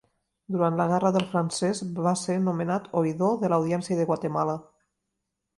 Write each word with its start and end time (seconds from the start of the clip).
Durant 0.53 0.79
la 0.79 0.87
Guerra 0.91 1.11
del 1.17 1.27
francès 1.33 1.83
va 2.07 2.15
ser 2.23 2.39
nomenat 2.47 2.89
oïdor 3.03 3.39
de 3.45 3.55
l'Audiència 3.55 3.99
de 4.01 4.11
Guatemala. 4.11 4.61